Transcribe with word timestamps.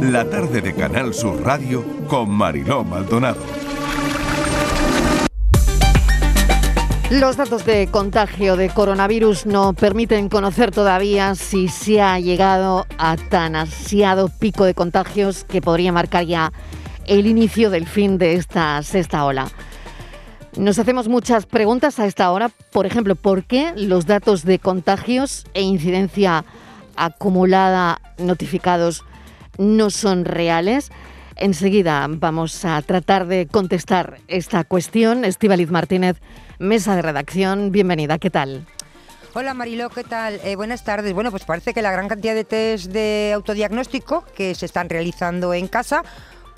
La 0.00 0.28
tarde 0.28 0.60
de 0.60 0.74
Canal 0.74 1.14
Sur 1.14 1.42
Radio 1.42 1.84
con 2.08 2.30
Mariló 2.30 2.84
Maldonado. 2.84 3.40
Los 7.10 7.36
datos 7.36 7.64
de 7.64 7.88
contagio 7.90 8.56
de 8.56 8.68
coronavirus 8.68 9.46
no 9.46 9.72
permiten 9.72 10.28
conocer 10.28 10.70
todavía 10.70 11.34
si 11.34 11.68
se 11.68 12.02
ha 12.02 12.20
llegado 12.20 12.86
a 12.98 13.16
tan 13.16 13.56
ansiado 13.56 14.28
pico 14.28 14.64
de 14.64 14.74
contagios 14.74 15.44
que 15.44 15.62
podría 15.62 15.90
marcar 15.92 16.26
ya 16.26 16.52
el 17.06 17.26
inicio 17.26 17.70
del 17.70 17.86
fin 17.86 18.18
de 18.18 18.34
esta 18.34 18.82
sexta 18.82 19.24
ola. 19.24 19.48
Nos 20.56 20.78
hacemos 20.78 21.08
muchas 21.08 21.46
preguntas 21.46 21.98
a 21.98 22.06
esta 22.06 22.30
hora. 22.30 22.50
Por 22.72 22.84
ejemplo, 22.84 23.14
¿por 23.14 23.44
qué 23.44 23.72
los 23.76 24.06
datos 24.06 24.44
de 24.44 24.58
contagios 24.58 25.46
e 25.54 25.62
incidencia 25.62 26.44
acumulada 27.04 28.00
notificados 28.18 29.04
no 29.56 29.90
son 29.90 30.24
reales? 30.24 30.90
Enseguida 31.36 32.06
vamos 32.08 32.64
a 32.64 32.82
tratar 32.82 33.26
de 33.26 33.46
contestar 33.46 34.18
esta 34.26 34.64
cuestión. 34.64 35.24
Estivaliz 35.24 35.70
Martínez, 35.70 36.20
mesa 36.58 36.96
de 36.96 37.02
redacción, 37.02 37.70
bienvenida, 37.70 38.18
¿qué 38.18 38.30
tal? 38.30 38.66
Hola 39.34 39.54
Mariló, 39.54 39.88
¿qué 39.90 40.04
tal? 40.04 40.40
Eh, 40.42 40.56
buenas 40.56 40.82
tardes. 40.82 41.12
Bueno, 41.12 41.30
pues 41.30 41.44
parece 41.44 41.72
que 41.72 41.82
la 41.82 41.92
gran 41.92 42.08
cantidad 42.08 42.34
de 42.34 42.44
test 42.44 42.86
de 42.86 43.32
autodiagnóstico 43.34 44.24
que 44.34 44.54
se 44.54 44.66
están 44.66 44.88
realizando 44.88 45.54
en 45.54 45.68
casa 45.68 46.02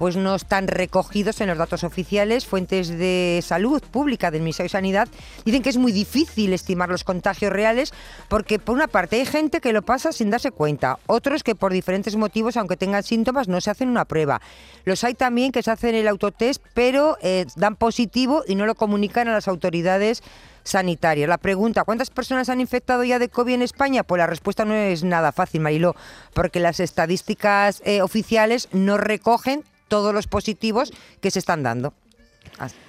pues 0.00 0.16
no 0.16 0.34
están 0.34 0.66
recogidos 0.66 1.42
en 1.42 1.48
los 1.48 1.58
datos 1.58 1.84
oficiales. 1.84 2.46
Fuentes 2.46 2.88
de 2.88 3.40
salud 3.44 3.82
pública 3.82 4.30
del 4.30 4.40
Ministerio 4.40 4.68
de 4.68 4.70
Sanidad 4.70 5.08
dicen 5.44 5.62
que 5.62 5.68
es 5.68 5.76
muy 5.76 5.92
difícil 5.92 6.54
estimar 6.54 6.88
los 6.88 7.04
contagios 7.04 7.52
reales 7.52 7.92
porque 8.30 8.58
por 8.58 8.76
una 8.76 8.88
parte 8.88 9.16
hay 9.16 9.26
gente 9.26 9.60
que 9.60 9.74
lo 9.74 9.82
pasa 9.82 10.10
sin 10.12 10.30
darse 10.30 10.52
cuenta, 10.52 10.98
otros 11.06 11.42
que 11.42 11.54
por 11.54 11.70
diferentes 11.70 12.16
motivos, 12.16 12.56
aunque 12.56 12.78
tengan 12.78 13.02
síntomas, 13.02 13.46
no 13.46 13.60
se 13.60 13.70
hacen 13.70 13.90
una 13.90 14.06
prueba. 14.06 14.40
Los 14.86 15.04
hay 15.04 15.12
también 15.12 15.52
que 15.52 15.62
se 15.62 15.70
hacen 15.70 15.94
el 15.94 16.08
autotest 16.08 16.62
pero 16.72 17.18
eh, 17.20 17.44
dan 17.56 17.76
positivo 17.76 18.42
y 18.48 18.54
no 18.54 18.64
lo 18.64 18.76
comunican 18.76 19.28
a 19.28 19.32
las 19.32 19.48
autoridades 19.48 20.22
sanitarias. 20.64 21.28
La 21.28 21.36
pregunta, 21.36 21.84
¿cuántas 21.84 22.08
personas 22.08 22.48
han 22.48 22.62
infectado 22.62 23.04
ya 23.04 23.18
de 23.18 23.28
COVID 23.28 23.52
en 23.52 23.62
España? 23.62 24.02
Pues 24.02 24.18
la 24.18 24.26
respuesta 24.26 24.64
no 24.64 24.72
es 24.72 25.04
nada 25.04 25.32
fácil, 25.32 25.60
Mariló, 25.60 25.94
porque 26.32 26.58
las 26.58 26.80
estadísticas 26.80 27.82
eh, 27.84 28.00
oficiales 28.00 28.68
no 28.72 28.96
recogen 28.96 29.62
todos 29.90 30.14
los 30.14 30.26
positivos 30.26 30.90
que 31.20 31.30
se 31.30 31.38
están 31.40 31.62
dando. 31.62 31.92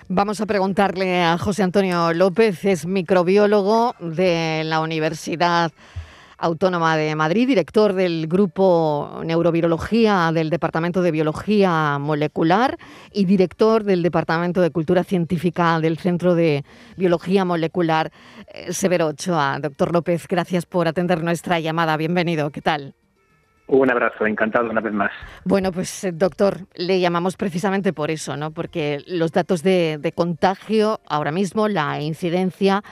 Vamos 0.07 0.39
a 0.39 0.45
preguntarle 0.45 1.21
a 1.23 1.37
José 1.37 1.63
Antonio 1.63 2.13
López, 2.13 2.63
es 2.63 2.85
microbiólogo 2.85 3.95
de 3.99 4.63
la 4.65 4.79
Universidad 4.79 5.71
Autónoma 6.37 6.97
de 6.97 7.15
Madrid, 7.15 7.47
director 7.47 7.93
del 7.93 8.27
Grupo 8.27 9.21
Neurovirología 9.23 10.31
del 10.33 10.49
Departamento 10.49 11.01
de 11.01 11.11
Biología 11.11 11.99
Molecular 11.99 12.77
y 13.13 13.25
director 13.25 13.83
del 13.83 14.01
Departamento 14.01 14.61
de 14.61 14.71
Cultura 14.71 15.03
Científica 15.03 15.79
del 15.79 15.97
Centro 15.97 16.33
de 16.33 16.65
Biología 16.97 17.45
Molecular 17.45 18.11
eh, 18.47 18.73
Severo 18.73 19.07
Ochoa. 19.07 19.59
Doctor 19.61 19.93
López, 19.93 20.27
gracias 20.27 20.65
por 20.65 20.87
atender 20.87 21.23
nuestra 21.23 21.59
llamada. 21.59 21.95
Bienvenido. 21.95 22.49
¿Qué 22.49 22.61
tal? 22.61 22.95
Un 23.71 23.89
abrazo, 23.89 24.25
encantado 24.25 24.69
una 24.69 24.81
vez 24.81 24.91
más. 24.91 25.11
Bueno, 25.45 25.71
pues 25.71 26.03
eh, 26.03 26.11
doctor, 26.11 26.57
le 26.75 26.99
llamamos 26.99 27.37
precisamente 27.37 27.93
por 27.93 28.11
eso, 28.11 28.35
¿no? 28.35 28.51
Porque 28.51 28.99
los 29.07 29.31
datos 29.31 29.63
de, 29.63 30.11
contagio 30.13 30.99
ahora 31.07 31.31
mismo, 31.31 31.69
la 31.69 32.01
incidencia 32.01 32.83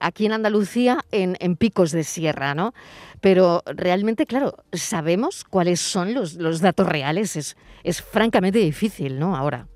aquí 0.00 0.26
en 0.26 0.32
Andalucía 0.32 0.98
en, 1.12 1.54
picos 1.54 1.92
de 1.92 2.02
sierra, 2.02 2.56
¿no? 2.56 2.74
Pero 3.20 3.62
realmente, 3.64 4.26
claro, 4.26 4.56
sabemos 4.72 5.44
cuáles 5.44 5.78
son 5.78 6.14
los, 6.14 6.34
los 6.34 6.60
datos 6.60 6.88
reales. 6.88 7.36
Es, 7.36 7.56
es 7.84 8.02
francamente 8.02 8.58
difícil, 8.58 9.20
¿no? 9.20 9.36
Ahora. 9.36 9.68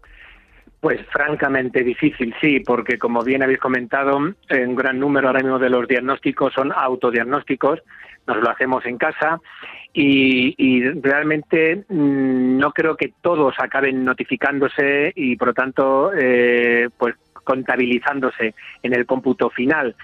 Pues 0.81 1.01
francamente 1.13 1.85
difícil, 1.85 2.35
sí, 2.41 2.59
porque 2.67 2.99
como 2.99 3.23
bien 3.23 3.45
habéis 3.45 3.61
comentado, 3.61 4.17
un 4.17 4.75
gran 4.75 4.99
número 4.99 5.29
ahora 5.29 5.41
mismo 5.41 5.61
de 5.61 5.71
los 5.71 5.87
diagnósticos 5.87 6.53
son 6.53 6.73
autodiagnósticos, 6.73 7.79
nos 8.27 8.37
lo 8.39 8.51
hacemos 8.51 8.85
en 8.87 8.99
casa 8.99 9.41
y, 9.93 10.83
realmente 11.01 11.85
mm, 11.89 12.59
no 12.59 12.73
creo 12.73 12.97
que 12.97 13.13
todos 13.21 13.55
acaben 13.59 14.05
notificándose 14.05 15.13
y 15.17 15.37
por 15.37 15.49
lo 15.49 15.55
tanto 15.55 16.13
eh, 16.17 16.89
pues 16.97 17.17
contabilizándose 17.45 18.55
en 18.83 18.95
el 18.95 19.07
cómputo 19.07 19.51
final. 19.51 19.97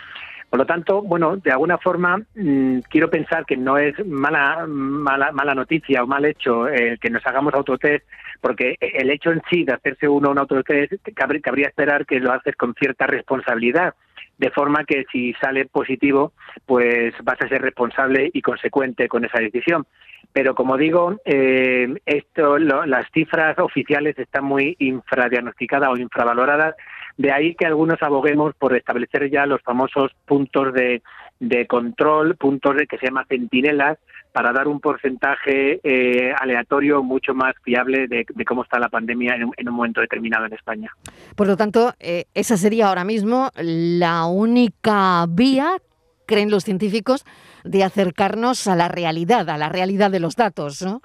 Por 0.49 0.61
lo 0.61 0.67
tanto, 0.67 1.03
bueno, 1.03 1.37
de 1.37 1.51
alguna 1.51 1.79
forma 1.79 2.19
mm, 2.35 2.79
quiero 2.89 3.11
pensar 3.11 3.45
que 3.45 3.57
no 3.57 3.77
es 3.77 3.95
mala, 4.07 4.67
mala, 4.67 5.33
mala 5.33 5.55
noticia 5.55 6.03
o 6.03 6.07
mal 6.07 6.25
hecho 6.25 6.69
el 6.69 6.99
que 6.99 7.11
nos 7.11 7.27
hagamos 7.27 7.55
autotest, 7.55 8.07
porque 8.41 8.77
el 8.81 9.11
hecho 9.11 9.33
en 9.33 9.43
sí 9.51 9.65
de 9.65 9.75
hacerse 9.75 10.09
uno 10.09 10.31
un 10.31 10.39
autotest 10.39 10.95
cabría 11.15 11.69
esperar 11.69 12.07
que 12.07 12.21
lo 12.21 12.33
haces 12.33 12.57
con 12.57 12.75
cierta 12.75 13.07
responsabilidad 13.07 13.95
de 14.39 14.51
forma 14.51 14.85
que 14.85 15.05
si 15.13 15.33
sale 15.35 15.67
positivo, 15.67 16.33
pues 16.67 17.15
vas 17.23 17.41
a 17.41 17.49
ser 17.49 17.63
responsable 17.63 18.31
y 18.33 18.43
consecuente 18.43 19.09
con 19.09 19.25
esa 19.25 19.39
decisión. 19.39 19.87
Pero 20.33 20.55
como 20.55 20.77
digo, 20.77 21.21
eh, 21.25 21.95
esto, 22.07 22.59
las 22.59 23.07
cifras 23.13 23.59
oficiales 23.59 24.19
están 24.19 24.45
muy 24.45 24.75
infradiagnosticadas 24.79 25.91
o 25.91 25.97
infravaloradas, 25.97 26.75
de 27.17 27.31
ahí 27.31 27.55
que 27.55 27.67
algunos 27.67 28.03
aboguemos 28.03 28.55
por 28.57 28.75
establecer 28.75 29.31
ya 29.31 29.47
los 29.47 29.63
famosos 29.63 30.13
puntos 30.27 30.75
de, 30.75 31.03
de 31.39 31.67
control, 31.67 32.37
puntos 32.37 32.77
de 32.77 32.87
que 32.87 32.99
se 32.99 33.07
llama 33.07 33.27
centinelas, 33.29 33.99
para 34.35 34.53
dar 34.53 34.67
un 34.67 34.81
porcentaje 34.81 35.79
eh, 35.85 36.33
aleatorio 36.37 37.05
mucho 37.05 37.35
más 37.35 37.55
fiable 37.63 38.09
de, 38.09 38.27
cómo 38.45 38.65
está 38.65 38.81
la 38.81 38.89
pandemia 38.89 39.37
en 39.37 39.69
un, 39.69 39.75
momento 39.75 40.01
determinado 40.01 40.47
en 40.47 40.55
España. 40.55 40.91
Por 41.37 41.47
lo 41.47 41.57
tanto, 41.57 41.95
eh, 42.01 42.25
esa 42.35 42.57
sería 42.57 42.89
ahora 42.89 43.05
mismo 43.05 43.51
la 43.55 44.27
única 44.27 45.25
vía, 45.29 45.77
creen 46.27 46.51
los 46.51 46.65
científicos, 46.65 47.25
de 47.63 47.85
acercarnos 47.85 48.67
a 48.67 48.75
la 48.75 48.89
realidad, 48.89 49.49
a 49.49 49.57
la 49.57 49.69
realidad 49.69 50.11
de 50.11 50.19
los 50.19 50.35
datos, 50.35 50.83
¿no? 50.83 51.01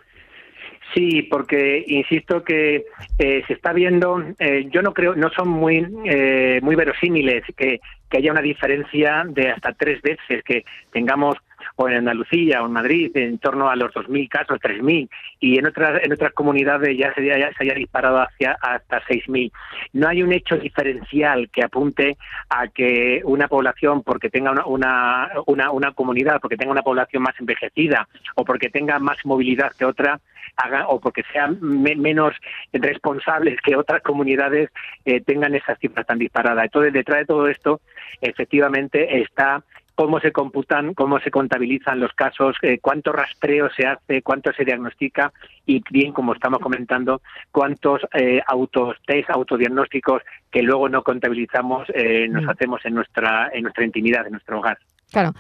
Sí, 0.95 1.22
porque 1.22 1.84
insisto 1.85 2.44
que 2.44 2.85
eh, 3.19 3.44
se 3.45 3.53
está 3.53 3.73
viendo, 3.73 4.23
yo 4.72 4.81
no 4.81 4.91
creo, 4.91 5.16
no 5.16 5.29
son 5.29 5.50
muy 5.50 5.81
muy 5.84 6.75
verosímiles 6.75 7.44
que, 7.56 7.79
que 8.09 8.18
haya 8.18 8.31
una 8.31 8.41
diferencia 8.41 9.23
de 9.28 9.51
hasta 9.51 9.73
tres 9.73 10.01
veces 10.01 10.44
que 10.44 10.66
tengamos 10.91 11.35
o 11.81 11.88
en 11.88 11.95
Andalucía 11.95 12.62
o 12.62 12.66
en 12.66 12.73
Madrid 12.73 13.16
en 13.16 13.38
torno 13.38 13.69
a 13.69 13.75
los 13.78 13.94
2.000 13.94 14.28
casos, 14.28 14.59
3.000, 14.59 15.09
y 15.40 15.57
en 15.57 15.66
otras 15.66 16.03
en 16.03 16.12
otras 16.12 16.34
comunidades 16.34 16.97
ya 16.97 17.13
se, 17.13 17.25
ya 17.25 17.53
se 17.53 17.63
haya 17.63 17.73
disparado 17.73 18.22
hacia 18.22 18.57
hasta 18.62 19.01
6.000. 19.03 19.50
No 19.94 20.09
hay 20.09 20.22
un 20.22 20.34
hecho 20.34 20.57
diferencial 20.57 21.50
que 21.50 21.63
apunte 21.63 22.18
a 22.50 22.68
que 22.68 23.22
una 23.23 23.47
población, 23.47 24.03
porque 24.03 24.29
tenga 24.29 24.51
una, 24.66 25.31
una, 25.45 25.72
una, 25.72 25.91
comunidad, 25.94 26.41
porque 26.41 26.57
tenga 26.57 26.73
una 26.73 26.81
población 26.81 27.23
más 27.23 27.39
envejecida 27.39 28.09
o 28.35 28.44
porque 28.44 28.69
tenga 28.69 29.00
más 29.00 29.18
movilidad 29.23 29.72
que 29.78 29.85
otra, 29.85 30.19
haga, 30.57 30.88
o 30.89 31.00
porque 31.00 31.23
sean 31.31 31.59
menos 31.62 32.35
responsables 32.73 33.62
que 33.62 33.78
otras 33.78 34.01
comunidades, 34.01 34.69
eh, 35.06 35.22
tengan 35.22 35.56
esas 35.56 35.79
cifras 35.79 36.06
tan 36.06 36.19
disparadas. 36.19 36.66
Entonces, 36.66 36.91
detrás 36.91 37.19
de 37.19 37.25
todo 37.25 37.47
esto, 37.47 37.79
efectivamente, 38.19 39.22
está 39.22 39.63
cómo 40.00 40.22
se 40.22 40.32
computan, 40.32 40.94
cómo 40.94 41.20
se 41.20 41.30
contabilizan 41.30 42.00
los 42.00 42.14
casos, 42.14 42.56
eh, 42.62 42.80
cuánto 42.82 43.12
rastreo 43.12 43.70
se 43.70 43.86
hace, 43.86 44.22
cuánto 44.22 44.54
se 44.54 44.64
diagnostica 44.64 45.34
y 45.66 45.84
bien, 45.92 46.14
como 46.14 46.32
estamos 46.34 46.60
comentando, 46.60 47.22
cuántos 47.52 48.04
eh, 48.14 48.40
autos, 48.48 48.96
test, 49.06 49.30
autodiagnósticos 49.30 50.22
que 50.50 50.64
luego 50.64 50.88
no 50.88 51.04
contabilizamos 51.04 51.86
eh, 51.94 52.30
nos 52.30 52.46
mm. 52.46 52.50
hacemos 52.50 52.86
en 52.86 52.96
nuestra, 52.96 53.50
en 53.52 53.64
nuestra 53.64 53.84
intimidad, 53.84 54.26
en 54.26 54.32
nuestro 54.32 54.60
hogar. 54.60 54.78
Claro. 55.12 55.34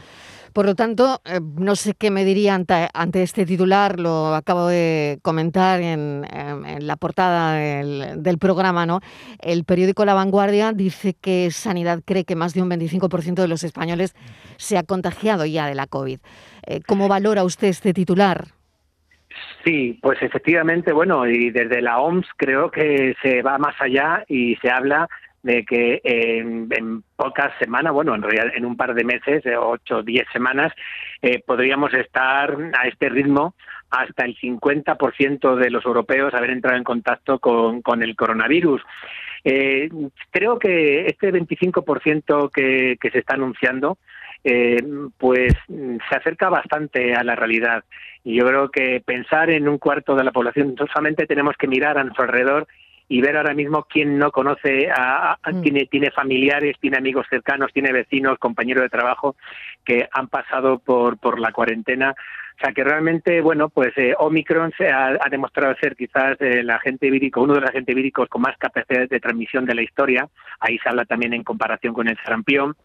Por 0.53 0.65
lo 0.65 0.75
tanto, 0.75 1.21
eh, 1.25 1.39
no 1.41 1.75
sé 1.75 1.93
qué 1.97 2.11
me 2.11 2.25
diría 2.25 2.55
ante, 2.55 3.21
este 3.21 3.45
titular, 3.45 3.99
lo 3.99 4.33
acabo 4.33 4.67
de 4.67 5.19
comentar 5.21 5.81
en, 5.81 6.25
la 6.79 6.95
portada 6.95 7.53
del, 7.53 8.37
programa, 8.39 8.85
¿no? 8.85 9.01
El 9.41 9.63
periódico 9.63 10.05
La 10.05 10.13
Vanguardia 10.13 10.71
dice 10.73 11.13
que 11.13 11.51
Sanidad 11.51 12.01
cree 12.05 12.25
que 12.25 12.35
más 12.35 12.53
de 12.53 12.61
un 12.61 12.69
25% 12.69 13.35
de 13.35 13.47
los 13.47 13.63
españoles 13.63 14.15
se 14.57 14.77
ha 14.77 14.83
contagiado 14.83 15.45
ya 15.45 15.67
de 15.67 15.75
la 15.75 15.87
COVID. 15.87 16.19
Eh, 16.65 16.81
¿Cómo 16.87 17.07
valora 17.07 17.43
usted 17.43 17.67
este 17.67 17.93
titular? 17.93 18.47
Sí, 19.63 19.99
pues 20.01 20.21
efectivamente, 20.21 20.93
bueno, 20.93 21.27
y 21.27 21.51
desde 21.51 21.81
la 21.81 21.99
OMS 21.99 22.27
creo 22.37 22.71
que 22.71 23.15
se 23.21 23.41
va 23.41 23.57
más 23.57 23.75
allá 23.79 24.23
y 24.27 24.55
se 24.57 24.69
habla 24.69 25.07
de 25.43 25.63
que 25.65 26.01
en, 26.03 27.03
pocas 27.15 27.51
semanas, 27.59 27.93
bueno, 27.93 28.15
en 28.15 28.21
realidad 28.21 28.51
en 28.55 28.65
un 28.65 28.75
par 28.77 28.93
de 28.93 29.03
meses, 29.03 29.43
ocho 29.57 29.97
o 29.97 30.03
diez 30.03 30.25
semanas, 30.31 30.73
eh, 31.21 31.41
podríamos 31.45 31.93
estar 31.93 32.55
a 32.77 32.87
este 32.87 33.09
ritmo 33.09 33.55
hasta 33.89 34.25
el 34.25 34.37
50% 34.37 35.55
de 35.55 35.69
los 35.69 35.85
europeos 35.85 36.33
haber 36.33 36.51
entrado 36.51 36.77
en 36.77 36.83
contacto 36.83 37.39
con, 37.39 38.03
el 38.03 38.15
coronavirus. 38.15 38.81
Eh, 39.43 39.89
creo 40.31 40.59
que 40.59 41.07
este 41.07 41.31
25% 41.31 42.51
que, 42.51 42.97
que 42.99 43.11
se 43.11 43.19
está 43.19 43.35
anunciando 43.35 43.97
eh, 44.43 44.81
pues 45.17 45.53
se 45.67 46.15
acerca 46.15 46.49
bastante 46.49 47.13
a 47.13 47.23
la 47.23 47.35
realidad. 47.35 47.83
Y 48.23 48.35
yo 48.35 48.45
creo 48.45 48.69
que 48.69 49.01
pensar 49.05 49.49
en 49.49 49.67
un 49.67 49.77
cuarto 49.77 50.15
de 50.15 50.23
la 50.23 50.31
población, 50.31 50.75
solamente 50.77 51.25
tenemos 51.25 51.55
que 51.57 51.67
mirar 51.67 51.97
a 51.97 52.03
nuestro 52.03 52.23
alrededor 52.23 52.67
y 53.09 53.21
ver 53.21 53.35
ahora 53.35 53.55
mismo 53.55 53.85
quién 53.89 54.19
no 54.19 54.31
conoce, 54.31 54.89
a, 54.95 55.37
mm. 55.51 55.61
tiene, 55.61 55.85
tiene 55.87 56.11
familiares, 56.11 56.77
tiene 56.79 56.97
amigos 56.97 57.25
cercanos, 57.29 57.73
tiene 57.73 57.91
vecinos, 57.91 58.37
compañeros 58.37 58.83
de 58.83 58.89
trabajo 58.89 59.35
que 59.83 60.07
han 60.11 60.27
pasado 60.27 60.77
por, 60.77 61.17
por 61.17 61.39
la 61.39 61.51
cuarentena. 61.51 62.11
O 62.11 62.61
sea 62.61 62.73
que 62.73 62.83
realmente, 62.83 63.41
bueno, 63.41 63.69
pues 63.69 63.97
eh, 63.97 64.13
Omicron 64.19 64.73
se 64.77 64.89
ha, 64.89 65.17
demostrado 65.31 65.73
ser 65.81 65.95
quizás 65.95 66.39
el 66.41 66.69
agente 66.69 67.09
vírico, 67.09 67.41
uno 67.41 67.53
de 67.53 67.61
los 67.61 67.69
agentes 67.69 67.95
víricos 67.95 68.27
con 68.27 68.41
más 68.41 68.57
capacidad 68.57 69.07
de 69.07 69.19
transmisión 69.19 69.65
de 69.65 69.75
la 69.75 69.81
historia. 69.81 70.27
Ahí 70.59 70.77
se 70.77 70.89
habla 70.89 71.05
también 71.05 71.33
en 71.33 71.43
comparación 71.43 71.93
con 71.93 72.09
el 72.09 72.17
sarampión. 72.17 72.75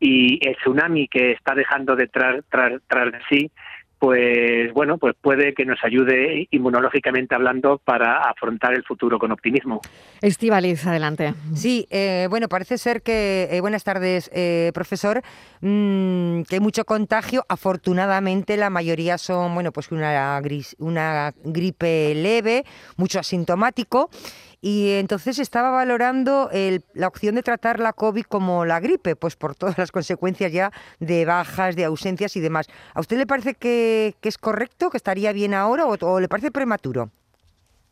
Y 0.00 0.40
el 0.44 0.56
tsunami 0.56 1.08
que 1.08 1.32
está 1.32 1.54
dejando 1.54 1.94
detrás 1.94 2.42
tras, 2.48 2.80
tras 2.88 3.12
de 3.12 3.18
sí 3.28 3.50
pues 3.98 4.72
bueno, 4.72 4.98
pues 4.98 5.14
puede 5.20 5.54
que 5.54 5.64
nos 5.64 5.78
ayude 5.82 6.46
inmunológicamente 6.50 7.34
hablando 7.34 7.78
para 7.78 8.22
afrontar 8.22 8.74
el 8.74 8.84
futuro 8.84 9.18
con 9.18 9.32
optimismo. 9.32 9.80
Estivaliz, 10.22 10.86
adelante. 10.86 11.34
Sí, 11.54 11.86
eh, 11.90 12.26
bueno, 12.30 12.48
parece 12.48 12.78
ser 12.78 13.02
que, 13.02 13.48
eh, 13.50 13.60
buenas 13.60 13.84
tardes, 13.84 14.30
eh, 14.32 14.70
profesor, 14.74 15.22
mm, 15.60 16.42
que 16.42 16.56
hay 16.56 16.60
mucho 16.60 16.84
contagio. 16.84 17.44
Afortunadamente 17.48 18.56
la 18.56 18.70
mayoría 18.70 19.18
son, 19.18 19.54
bueno, 19.54 19.72
pues 19.72 19.90
una, 19.90 20.40
una 20.78 21.34
gripe 21.44 22.14
leve, 22.14 22.64
mucho 22.96 23.18
asintomático 23.18 24.10
y 24.60 24.92
entonces 24.92 25.38
estaba 25.38 25.70
valorando 25.70 26.50
la 26.94 27.08
opción 27.08 27.36
de 27.36 27.42
tratar 27.42 27.78
la 27.80 27.92
COVID 27.92 28.24
como 28.24 28.64
la 28.64 28.80
gripe, 28.80 29.16
pues 29.16 29.36
por 29.36 29.54
todas 29.54 29.78
las 29.78 29.92
consecuencias 29.92 30.52
ya 30.52 30.72
de 30.98 31.24
bajas, 31.24 31.76
de 31.76 31.84
ausencias 31.84 32.36
y 32.36 32.40
demás. 32.40 32.68
¿A 32.94 33.00
usted 33.00 33.18
le 33.18 33.26
parece 33.26 33.54
que, 33.54 34.14
es 34.22 34.38
correcto, 34.38 34.90
que 34.90 34.96
estaría 34.96 35.32
bien 35.32 35.54
ahora 35.54 35.86
o 35.86 36.20
le 36.20 36.28
parece 36.28 36.50
prematuro? 36.50 37.10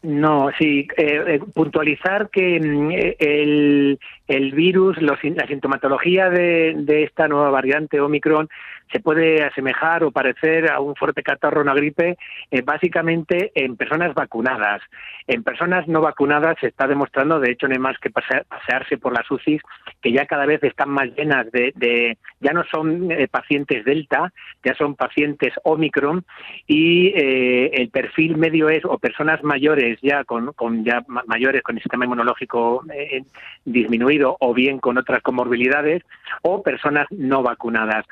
No, 0.07 0.51
sí, 0.57 0.87
eh, 0.97 1.25
eh, 1.27 1.41
puntualizar 1.53 2.31
que 2.31 2.61
mm, 2.61 2.91
el, 3.19 3.99
el, 4.29 4.53
virus, 4.53 5.03
la 5.03 5.19
sintomatología 5.19 6.31
de, 6.31 6.75
de, 6.77 7.03
esta 7.03 7.27
nueva 7.27 7.51
variante 7.51 8.01
Omicron 8.01 8.49
se 8.93 9.01
puede 9.01 9.45
asemejar 9.45 10.05
o 10.05 10.11
parecer 10.11 10.71
a 10.71 10.81
un 10.81 10.95
fuerte 10.95 11.23
catarro 11.23 11.61
una 11.61 11.75
gripe 11.75 12.17
eh, 12.51 12.63
básicamente 12.63 13.53
en 13.55 13.77
personas 13.77 14.15
vacunadas. 14.15 14.83
En 15.27 15.43
personas 15.43 15.89
no 15.89 16.01
vacunadas 16.01 16.57
se 16.61 16.69
está 16.69 16.87
demostrando, 16.87 17.41
de 17.41 17.51
hecho 17.51 17.67
no 17.67 17.75
hay 17.75 17.81
más 17.81 17.99
que 17.99 18.11
pasearse 18.11 18.97
por 18.99 19.13
las 19.13 19.29
UCIs, 19.31 19.61
que 20.01 20.13
ya 20.13 20.27
cada 20.27 20.47
vez 20.47 20.63
están 20.63 20.91
más 20.91 21.09
llenas 21.17 21.51
de, 21.51 22.17
ya 22.41 22.53
no 22.53 22.63
son 22.71 23.09
pacientes 23.31 23.85
Delta, 23.85 24.33
ya 24.65 24.75
son 24.75 24.95
pacientes 24.95 25.53
Omicron 25.65 26.25
y 26.67 27.13
el 27.17 27.91
perfil 27.91 28.37
medio 28.37 28.69
es 28.69 28.85
o 28.85 28.99
personas 28.99 29.43
mayores 29.43 29.99
ya 30.03 30.25
con, 30.25 30.53
ya 30.85 31.05
mayores 31.27 31.63
con 31.63 31.77
el 31.77 31.83
sistema 31.83 32.05
inmunológico 32.05 32.85
eh, 32.93 33.23
disminuido 33.65 34.37
o 34.41 34.55
bien 34.55 34.79
con 34.79 34.99
otras 34.99 35.23
comorbilidades 35.23 36.03
o 36.43 36.63
personas 36.63 37.07
no 37.11 37.43
vacunadas. 37.43 38.05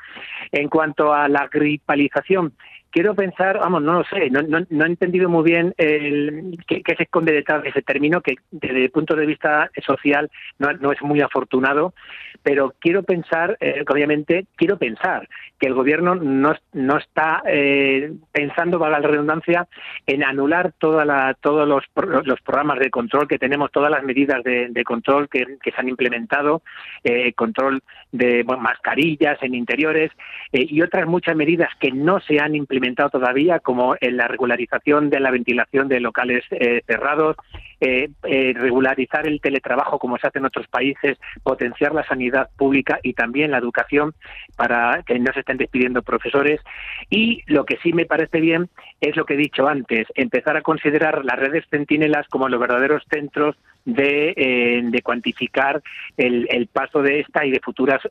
Cuanto 0.69 1.13
a 1.13 1.27
la 1.27 1.47
gripalización, 1.47 2.53
quiero 2.95 3.13
pensar, 3.13 3.59
vamos, 3.59 3.81
no 3.83 3.91
lo 3.91 4.03
sé, 4.05 4.29
no, 4.29 4.41
no, 4.41 4.85
he 4.85 4.87
entendido 4.87 5.27
muy 5.27 5.43
bien 5.43 5.73
el, 5.77 6.57
qué, 6.65 6.81
se 6.95 7.03
esconde 7.03 7.33
detrás 7.33 7.61
de 7.61 7.67
ese 7.67 7.81
término, 7.81 8.21
que 8.21 8.35
desde 8.51 8.85
el 8.85 8.89
punto 8.89 9.17
de 9.17 9.25
vista 9.25 9.69
social 9.85 10.31
no, 10.59 10.69
es 10.93 11.01
muy 11.01 11.19
afortunado, 11.19 11.93
pero 12.41 12.73
quiero 12.79 13.03
pensar, 13.03 13.57
eh, 13.59 13.83
obviamente, 13.85 14.45
quiero 14.55 14.77
pensar 14.77 15.27
que 15.59 15.67
el 15.67 15.73
gobierno 15.73 16.15
no, 16.15 16.55
no 16.71 16.97
está 16.97 17.43
eh, 17.45 18.13
pensando, 18.31 18.79
valga 18.79 19.01
la 19.01 19.07
redundancia, 19.09 19.67
en 20.07 20.23
anular 20.23 20.71
toda 20.77 21.03
la, 21.03 21.33
todos 21.41 21.67
los, 21.67 21.83
los 22.25 22.39
programas 22.41 22.79
de 22.79 22.91
control 22.91 23.27
que 23.27 23.37
tenemos, 23.37 23.73
todas 23.73 23.91
las 23.91 24.03
medidas 24.03 24.41
de, 24.45 24.83
control 24.85 25.27
que, 25.27 25.45
se 25.63 25.73
han 25.75 25.89
implementado, 25.89 26.61
eh, 27.03 27.33
control 27.33 27.81
de 28.13 28.45
mascarillas 28.45 29.37
en 29.41 29.53
interiores 29.53 30.11
y 30.53 30.81
otras 30.81 31.05
muchas 31.07 31.35
medidas 31.35 31.69
que 31.77 31.91
no 31.91 32.21
se 32.21 32.39
han 32.39 32.55
implementado 32.55 32.84
todavía, 32.93 33.59
como 33.59 33.95
en 33.99 34.17
la 34.17 34.27
regularización 34.27 35.09
de 35.09 35.19
la 35.19 35.31
ventilación 35.31 35.87
de 35.87 35.99
locales 35.99 36.43
eh, 36.51 36.81
cerrados, 36.85 37.35
eh, 37.81 38.09
eh, 38.23 38.53
regularizar 38.55 39.27
el 39.27 39.41
teletrabajo 39.41 39.97
como 39.99 40.17
se 40.17 40.27
hace 40.27 40.39
en 40.39 40.45
otros 40.45 40.67
países, 40.67 41.17
potenciar 41.43 41.93
la 41.93 42.05
sanidad 42.05 42.49
pública 42.57 42.99
y 43.01 43.13
también 43.13 43.51
la 43.51 43.57
educación 43.57 44.13
para 44.55 45.03
que 45.03 45.19
no 45.19 45.33
se 45.33 45.39
estén 45.39 45.57
despidiendo 45.57 46.03
profesores. 46.03 46.61
Y 47.09 47.41
lo 47.47 47.65
que 47.65 47.77
sí 47.81 47.93
me 47.93 48.05
parece 48.05 48.39
bien 48.39 48.69
es 49.01 49.15
lo 49.15 49.25
que 49.25 49.33
he 49.33 49.37
dicho 49.37 49.67
antes, 49.67 50.07
empezar 50.15 50.57
a 50.57 50.61
considerar 50.61 51.25
las 51.25 51.39
redes 51.39 51.65
centinelas 51.69 52.27
como 52.27 52.49
los 52.49 52.59
verdaderos 52.59 53.03
centros 53.09 53.55
de, 53.85 54.81
de 54.83 55.01
cuantificar 55.01 55.81
el, 56.17 56.47
el, 56.49 56.67
paso 56.67 57.01
de 57.01 57.19
esta 57.19 57.45
y 57.45 57.51
de 57.51 57.59
futuras 57.59 58.01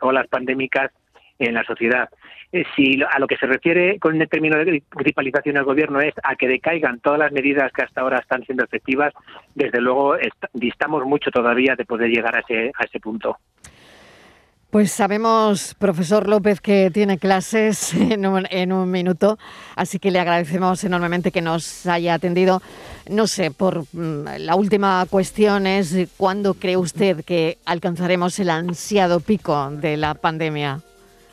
olas 0.00 0.28
pandémicas 0.28 0.92
en 1.38 1.54
la 1.54 1.64
sociedad. 1.64 2.08
Eh, 2.52 2.64
si 2.76 3.02
a 3.02 3.18
lo 3.18 3.26
que 3.26 3.36
se 3.36 3.46
refiere 3.46 3.98
con 3.98 4.20
el 4.20 4.28
término 4.28 4.56
de 4.56 4.82
gripalización 4.90 5.56
del 5.56 5.64
gobierno 5.64 6.00
es 6.00 6.14
a 6.22 6.36
que 6.36 6.48
decaigan 6.48 7.00
todas 7.00 7.18
las 7.18 7.32
medidas 7.32 7.72
que 7.72 7.82
hasta 7.82 8.00
ahora 8.00 8.18
están 8.18 8.44
siendo 8.44 8.64
efectivas, 8.64 9.12
desde 9.54 9.80
luego 9.80 10.16
distamos 10.52 11.04
mucho 11.04 11.30
todavía 11.30 11.74
de 11.76 11.84
poder 11.84 12.10
llegar 12.10 12.36
a 12.36 12.40
ese, 12.40 12.70
a 12.78 12.84
ese 12.84 13.00
punto. 13.00 13.38
Pues 14.74 14.90
sabemos, 14.90 15.76
profesor 15.76 16.28
López, 16.28 16.60
que 16.60 16.90
tiene 16.92 17.16
clases 17.18 17.94
en 18.10 18.26
un, 18.26 18.44
en 18.50 18.72
un, 18.72 18.90
minuto, 18.90 19.38
así 19.76 20.00
que 20.00 20.10
le 20.10 20.18
agradecemos 20.18 20.82
enormemente 20.82 21.30
que 21.30 21.40
nos 21.40 21.86
haya 21.86 22.14
atendido. 22.14 22.60
No 23.08 23.28
sé, 23.28 23.52
por 23.52 23.84
mm, 23.92 24.38
la 24.38 24.56
última 24.56 25.06
cuestión 25.08 25.68
es, 25.68 25.96
¿cuándo 26.16 26.54
cree 26.54 26.76
usted 26.76 27.24
que 27.24 27.58
alcanzaremos 27.64 28.36
el 28.40 28.50
ansiado 28.50 29.20
pico 29.20 29.70
de 29.70 29.96
la 29.96 30.14
pandemia? 30.14 30.80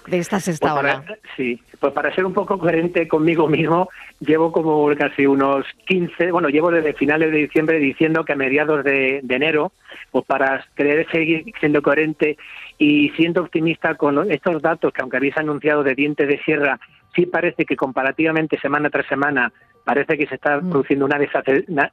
De 0.08 0.18
esta 0.18 0.40
sexta 0.40 0.74
pues 0.80 1.20
Sí, 1.36 1.62
pues 1.80 1.94
para 1.94 2.14
ser 2.14 2.26
un 2.26 2.34
poco 2.34 2.58
coherente 2.58 3.08
conmigo 3.08 3.48
mismo, 3.48 3.90
llevo 4.20 4.52
como 4.52 4.88
casi 4.96 5.26
unos 5.26 5.66
15, 5.88 6.32
bueno, 6.32 6.50
llevo 6.50 6.72
desde 6.72 6.94
finales 6.94 7.32
de 7.32 7.38
diciembre 7.38 7.80
diciendo 7.80 8.24
que 8.24 8.34
a 8.34 8.36
mediados 8.36 8.84
de, 8.84 9.24
enero, 9.30 9.72
pues 10.12 10.26
para 10.26 10.66
querer 10.76 11.10
seguir 11.12 11.46
siendo 11.60 11.82
coherente 11.82 12.38
y 12.78 13.10
siendo 13.12 13.42
optimista 13.42 13.96
con 13.96 14.32
estos 14.32 14.62
datos 14.62 14.94
que 14.94 15.02
aunque 15.02 15.18
habéis 15.18 15.38
anunciado 15.38 15.84
de 15.84 15.96
dientes 15.96 16.28
de 16.28 16.42
sierra, 16.44 16.80
sí 17.16 17.26
parece 17.26 17.66
que 17.66 17.76
comparativamente 17.76 18.60
semana 18.60 18.90
tras 18.90 19.08
semana 19.08 19.52
parece 19.84 20.18
que 20.18 20.28
se 20.28 20.36
está 20.36 20.58
mm. 20.58 20.70
produciendo 20.70 21.06
una 21.06 21.20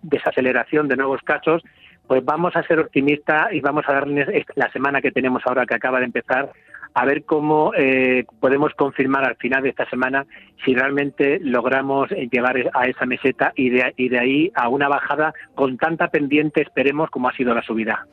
desaceleración 0.03 0.89
de 0.89 0.97
nuevos 0.97 1.23
casos, 1.23 1.63
pues 2.07 2.25
vamos 2.25 2.57
a 2.57 2.63
ser 2.63 2.81
optimistas 2.81 3.53
y 3.53 3.61
vamos 3.61 3.85
a 3.87 3.93
darles 3.93 4.47
la 4.55 4.71
semana 4.73 5.01
que 5.01 5.13
tenemos 5.13 5.43
ahora 5.47 5.67
que 5.67 5.75
acaba 5.75 5.99
de 5.99 6.07
empezar 6.07 6.51
a 6.99 7.05
ver 7.05 7.25
cómo 7.25 7.73
eh, 7.77 8.25
podemos 8.41 8.75
confirmar 8.75 9.25
al 9.25 9.37
final 9.37 9.63
de 9.63 9.69
esta 9.69 9.89
semana 9.89 10.27
si 10.65 10.75
realmente 10.75 11.39
logramos 11.41 12.11
llegar 12.11 12.57
a 12.75 12.89
esa 12.89 13.07
meseta 13.07 13.53
y 13.55 13.71
de, 13.71 13.95
y 13.97 14.09
de 14.09 14.19
ahí 14.19 14.53
a 14.57 14.69
una 14.69 14.89
bajada 14.89 15.33
con 15.55 15.79
tanta 15.79 16.09
pendiente, 16.09 16.61
esperemos, 16.61 17.09
como 17.11 17.29
ha 17.29 17.33
sido 17.35 17.55
la 17.55 17.63
subida. 17.63 18.05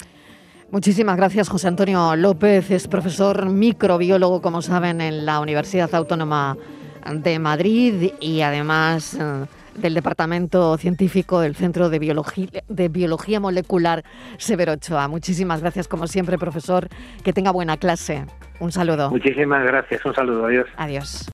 Muchísimas 0.70 1.18
gracias, 1.18 1.50
José 1.50 1.68
Antonio 1.68 2.16
López. 2.16 2.70
Es 2.70 2.88
profesor 2.88 3.50
microbiólogo, 3.50 4.40
como 4.44 4.62
saben, 4.62 5.02
en 5.02 5.26
la 5.26 5.40
Universidad 5.40 5.94
Autónoma 5.96 6.56
de 7.12 7.40
Madrid 7.40 8.12
y 8.20 8.42
además 8.42 9.16
eh, 9.20 9.46
del 9.76 9.94
Departamento 9.94 10.78
Científico 10.78 11.40
del 11.40 11.56
Centro 11.56 11.90
de 11.90 12.00
Biología, 12.00 12.48
de 12.68 12.90
Biología 12.90 13.40
Molecular 13.40 14.04
Severo 14.38 14.74
Ochoa. 14.74 15.08
Muchísimas 15.08 15.62
gracias, 15.62 15.88
como 15.88 16.08
siempre, 16.08 16.38
profesor. 16.38 16.88
Que 17.24 17.34
tenga 17.34 17.52
buena 17.52 17.78
clase. 17.78 18.26
Un 18.60 18.72
saludo. 18.72 19.10
Muchísimas 19.10 19.64
gracias. 19.66 20.06
Un 20.06 20.16
saludo. 20.16 20.46
Adiós. 20.46 20.68
Adiós. 20.78 21.30